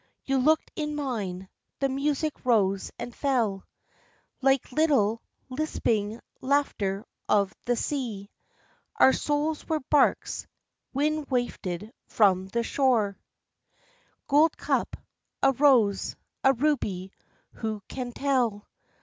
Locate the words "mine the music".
0.95-2.43